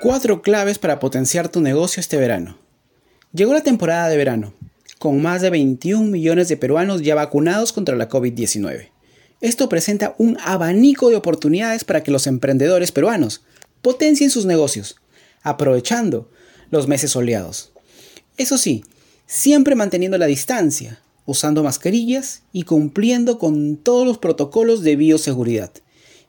Cuatro 0.00 0.42
claves 0.42 0.78
para 0.78 0.98
potenciar 0.98 1.48
tu 1.48 1.62
negocio 1.62 2.00
este 2.00 2.18
verano. 2.18 2.58
Llegó 3.32 3.54
la 3.54 3.62
temporada 3.62 4.10
de 4.10 4.18
verano, 4.18 4.52
con 4.98 5.22
más 5.22 5.40
de 5.40 5.48
21 5.48 6.10
millones 6.10 6.48
de 6.48 6.58
peruanos 6.58 7.00
ya 7.00 7.14
vacunados 7.14 7.72
contra 7.72 7.96
la 7.96 8.10
COVID-19. 8.10 8.90
Esto 9.40 9.70
presenta 9.70 10.14
un 10.18 10.36
abanico 10.44 11.08
de 11.08 11.16
oportunidades 11.16 11.84
para 11.84 12.02
que 12.02 12.10
los 12.10 12.26
emprendedores 12.26 12.92
peruanos 12.92 13.42
potencien 13.80 14.28
sus 14.28 14.44
negocios, 14.44 14.96
aprovechando 15.42 16.30
los 16.70 16.88
meses 16.88 17.12
soleados. 17.12 17.72
Eso 18.36 18.58
sí, 18.58 18.84
siempre 19.26 19.76
manteniendo 19.76 20.18
la 20.18 20.26
distancia, 20.26 21.00
usando 21.24 21.62
mascarillas 21.62 22.42
y 22.52 22.64
cumpliendo 22.64 23.38
con 23.38 23.78
todos 23.78 24.06
los 24.06 24.18
protocolos 24.18 24.82
de 24.82 24.96
bioseguridad. 24.96 25.72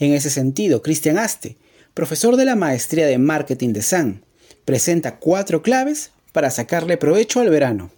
En 0.00 0.12
ese 0.14 0.30
sentido, 0.30 0.82
Cristian 0.82 1.16
Aste, 1.16 1.58
profesor 1.94 2.36
de 2.36 2.44
la 2.44 2.56
maestría 2.56 3.06
de 3.06 3.18
marketing 3.18 3.72
de 3.72 3.82
SAN, 3.82 4.24
presenta 4.64 5.18
cuatro 5.18 5.62
claves 5.62 6.10
para 6.32 6.50
sacarle 6.50 6.96
provecho 6.96 7.40
al 7.40 7.50
verano. 7.50 7.90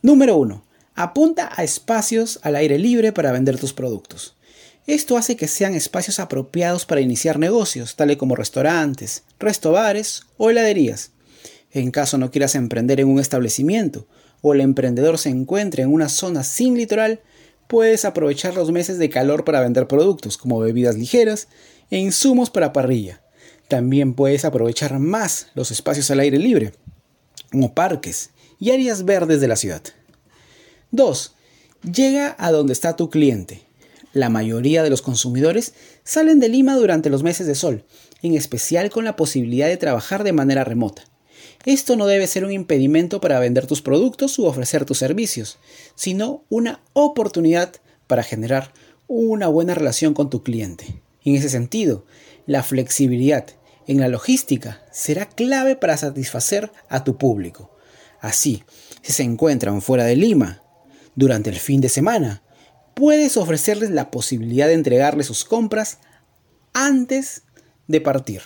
Número 0.00 0.36
1. 0.36 0.64
Apunta 0.94 1.50
a 1.54 1.64
espacios 1.64 2.40
al 2.42 2.56
aire 2.56 2.78
libre 2.78 3.12
para 3.12 3.32
vender 3.32 3.58
tus 3.58 3.72
productos. 3.72 4.36
Esto 4.86 5.16
hace 5.16 5.36
que 5.36 5.48
sean 5.48 5.74
espacios 5.74 6.18
apropiados 6.18 6.86
para 6.86 7.00
iniciar 7.00 7.38
negocios, 7.38 7.94
tales 7.94 8.16
como 8.16 8.34
restaurantes, 8.34 9.22
restobares 9.38 10.22
o 10.38 10.50
heladerías. 10.50 11.12
En 11.70 11.90
caso 11.90 12.18
no 12.18 12.30
quieras 12.30 12.54
emprender 12.54 13.00
en 13.00 13.08
un 13.08 13.20
establecimiento 13.20 14.06
o 14.40 14.54
el 14.54 14.60
emprendedor 14.60 15.18
se 15.18 15.28
encuentre 15.28 15.84
en 15.84 15.92
una 15.92 16.08
zona 16.08 16.42
sin 16.42 16.76
litoral, 16.76 17.20
puedes 17.72 18.04
aprovechar 18.04 18.54
los 18.54 18.70
meses 18.70 18.98
de 18.98 19.08
calor 19.08 19.46
para 19.46 19.62
vender 19.62 19.88
productos 19.88 20.36
como 20.36 20.60
bebidas 20.60 20.94
ligeras 20.94 21.48
e 21.90 21.96
insumos 21.96 22.50
para 22.50 22.74
parrilla. 22.74 23.22
También 23.66 24.12
puedes 24.12 24.44
aprovechar 24.44 24.98
más 24.98 25.46
los 25.54 25.70
espacios 25.70 26.10
al 26.10 26.20
aire 26.20 26.36
libre, 26.36 26.74
como 27.50 27.72
parques 27.72 28.28
y 28.58 28.72
áreas 28.72 29.06
verdes 29.06 29.40
de 29.40 29.48
la 29.48 29.56
ciudad. 29.56 29.80
2. 30.90 31.34
Llega 31.94 32.36
a 32.38 32.52
donde 32.52 32.74
está 32.74 32.94
tu 32.94 33.08
cliente. 33.08 33.62
La 34.12 34.28
mayoría 34.28 34.82
de 34.82 34.90
los 34.90 35.00
consumidores 35.00 35.72
salen 36.04 36.40
de 36.40 36.50
Lima 36.50 36.76
durante 36.76 37.08
los 37.08 37.22
meses 37.22 37.46
de 37.46 37.54
sol, 37.54 37.86
en 38.20 38.34
especial 38.34 38.90
con 38.90 39.06
la 39.06 39.16
posibilidad 39.16 39.68
de 39.68 39.78
trabajar 39.78 40.24
de 40.24 40.34
manera 40.34 40.62
remota. 40.62 41.04
Esto 41.64 41.96
no 41.96 42.06
debe 42.06 42.26
ser 42.26 42.44
un 42.44 42.52
impedimento 42.52 43.20
para 43.20 43.38
vender 43.38 43.66
tus 43.66 43.82
productos 43.82 44.38
u 44.38 44.46
ofrecer 44.46 44.84
tus 44.84 44.98
servicios, 44.98 45.58
sino 45.94 46.44
una 46.48 46.82
oportunidad 46.92 47.74
para 48.06 48.22
generar 48.22 48.72
una 49.06 49.48
buena 49.48 49.74
relación 49.74 50.14
con 50.14 50.30
tu 50.30 50.42
cliente. 50.42 51.02
En 51.24 51.36
ese 51.36 51.48
sentido, 51.48 52.04
la 52.46 52.62
flexibilidad 52.62 53.46
en 53.86 54.00
la 54.00 54.08
logística 54.08 54.82
será 54.90 55.26
clave 55.26 55.76
para 55.76 55.96
satisfacer 55.96 56.72
a 56.88 57.04
tu 57.04 57.16
público. 57.16 57.70
Así, 58.20 58.64
si 59.02 59.12
se 59.12 59.22
encuentran 59.22 59.82
fuera 59.82 60.04
de 60.04 60.16
Lima 60.16 60.62
durante 61.14 61.50
el 61.50 61.56
fin 61.56 61.80
de 61.80 61.88
semana, 61.88 62.42
puedes 62.94 63.36
ofrecerles 63.36 63.90
la 63.90 64.10
posibilidad 64.10 64.66
de 64.66 64.74
entregarles 64.74 65.26
sus 65.26 65.44
compras 65.44 65.98
antes 66.72 67.42
de 67.86 68.00
partir 68.00 68.42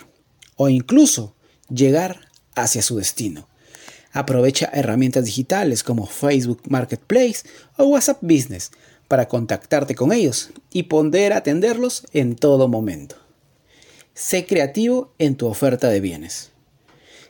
o 0.56 0.68
incluso 0.68 1.36
llegar 1.68 2.25
hacia 2.56 2.82
su 2.82 2.96
destino. 2.96 3.48
Aprovecha 4.12 4.70
herramientas 4.72 5.26
digitales 5.26 5.84
como 5.84 6.06
Facebook 6.06 6.62
Marketplace 6.68 7.46
o 7.76 7.84
WhatsApp 7.84 8.18
Business 8.22 8.72
para 9.06 9.28
contactarte 9.28 9.94
con 9.94 10.12
ellos 10.12 10.50
y 10.72 10.84
poder 10.84 11.32
atenderlos 11.32 12.06
en 12.12 12.34
todo 12.34 12.66
momento. 12.66 13.16
Sé 14.14 14.46
creativo 14.46 15.12
en 15.18 15.36
tu 15.36 15.46
oferta 15.46 15.88
de 15.88 16.00
bienes. 16.00 16.50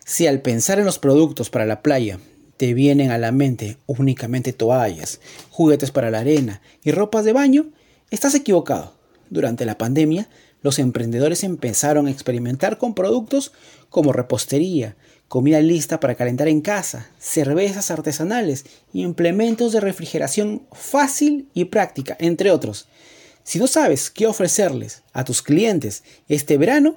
Si 0.04 0.28
al 0.28 0.40
pensar 0.40 0.78
en 0.78 0.84
los 0.84 1.00
productos 1.00 1.50
para 1.50 1.66
la 1.66 1.82
playa 1.82 2.20
te 2.56 2.72
vienen 2.72 3.10
a 3.10 3.18
la 3.18 3.32
mente 3.32 3.76
únicamente 3.86 4.52
toallas, 4.52 5.20
juguetes 5.50 5.90
para 5.90 6.10
la 6.10 6.20
arena 6.20 6.62
y 6.84 6.92
ropas 6.92 7.24
de 7.24 7.32
baño, 7.32 7.66
estás 8.10 8.34
equivocado. 8.36 8.94
Durante 9.28 9.64
la 9.64 9.76
pandemia, 9.76 10.28
los 10.62 10.78
emprendedores 10.78 11.42
empezaron 11.42 12.06
a 12.06 12.10
experimentar 12.10 12.78
con 12.78 12.94
productos 12.94 13.52
como 13.90 14.12
repostería, 14.12 14.96
comida 15.28 15.60
lista 15.60 16.00
para 16.00 16.14
calentar 16.14 16.48
en 16.48 16.60
casa, 16.60 17.08
cervezas 17.18 17.90
artesanales, 17.90 18.64
implementos 18.92 19.72
de 19.72 19.80
refrigeración 19.80 20.62
fácil 20.72 21.48
y 21.54 21.66
práctica, 21.66 22.16
entre 22.20 22.50
otros. 22.50 22.88
Si 23.42 23.58
no 23.58 23.66
sabes 23.66 24.10
qué 24.10 24.26
ofrecerles 24.26 25.02
a 25.12 25.24
tus 25.24 25.42
clientes 25.42 26.04
este 26.28 26.58
verano, 26.58 26.96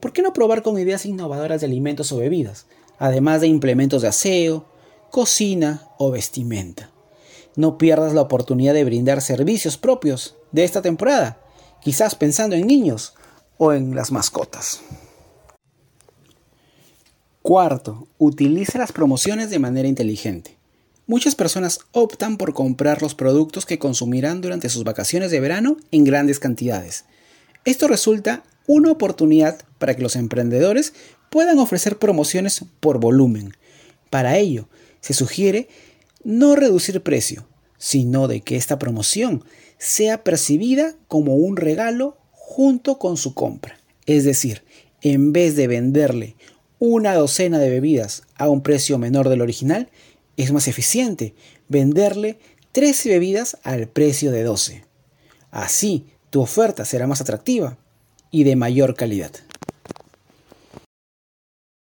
¿por 0.00 0.12
qué 0.12 0.22
no 0.22 0.32
probar 0.32 0.62
con 0.62 0.78
ideas 0.78 1.06
innovadoras 1.06 1.60
de 1.60 1.66
alimentos 1.66 2.12
o 2.12 2.18
bebidas, 2.18 2.66
además 2.98 3.40
de 3.40 3.48
implementos 3.48 4.02
de 4.02 4.08
aseo, 4.08 4.66
cocina 5.10 5.88
o 5.98 6.10
vestimenta? 6.10 6.90
No 7.56 7.76
pierdas 7.76 8.14
la 8.14 8.22
oportunidad 8.22 8.72
de 8.72 8.84
brindar 8.84 9.20
servicios 9.20 9.76
propios 9.76 10.36
de 10.52 10.64
esta 10.64 10.80
temporada, 10.80 11.40
quizás 11.82 12.14
pensando 12.14 12.56
en 12.56 12.66
niños 12.66 13.14
o 13.58 13.72
en 13.72 13.94
las 13.94 14.10
mascotas. 14.10 14.80
Cuarto, 17.42 18.06
utiliza 18.18 18.78
las 18.78 18.92
promociones 18.92 19.50
de 19.50 19.58
manera 19.58 19.88
inteligente. 19.88 20.56
Muchas 21.08 21.34
personas 21.34 21.80
optan 21.90 22.36
por 22.36 22.54
comprar 22.54 23.02
los 23.02 23.16
productos 23.16 23.66
que 23.66 23.80
consumirán 23.80 24.40
durante 24.40 24.68
sus 24.68 24.84
vacaciones 24.84 25.32
de 25.32 25.40
verano 25.40 25.76
en 25.90 26.04
grandes 26.04 26.38
cantidades. 26.38 27.04
Esto 27.64 27.88
resulta 27.88 28.44
una 28.68 28.92
oportunidad 28.92 29.60
para 29.78 29.96
que 29.96 30.02
los 30.02 30.14
emprendedores 30.14 30.94
puedan 31.30 31.58
ofrecer 31.58 31.98
promociones 31.98 32.64
por 32.78 33.00
volumen. 33.00 33.56
Para 34.08 34.38
ello, 34.38 34.68
se 35.00 35.12
sugiere 35.12 35.68
no 36.22 36.54
reducir 36.54 37.02
precio, 37.02 37.48
sino 37.76 38.28
de 38.28 38.42
que 38.42 38.56
esta 38.56 38.78
promoción 38.78 39.42
sea 39.78 40.22
percibida 40.22 40.94
como 41.08 41.34
un 41.34 41.56
regalo 41.56 42.16
junto 42.30 43.00
con 43.00 43.16
su 43.16 43.34
compra. 43.34 43.80
Es 44.06 44.22
decir, 44.22 44.62
en 45.00 45.32
vez 45.32 45.56
de 45.56 45.66
venderle 45.66 46.36
una 46.84 47.14
docena 47.14 47.60
de 47.60 47.70
bebidas 47.70 48.24
a 48.34 48.48
un 48.48 48.60
precio 48.60 48.98
menor 48.98 49.28
del 49.28 49.40
original, 49.40 49.88
es 50.36 50.50
más 50.50 50.66
eficiente 50.66 51.32
venderle 51.68 52.40
13 52.72 53.08
bebidas 53.08 53.56
al 53.62 53.86
precio 53.86 54.32
de 54.32 54.42
12. 54.42 54.82
Así, 55.52 56.08
tu 56.30 56.40
oferta 56.40 56.84
será 56.84 57.06
más 57.06 57.20
atractiva 57.20 57.78
y 58.32 58.42
de 58.42 58.56
mayor 58.56 58.96
calidad. 58.96 59.30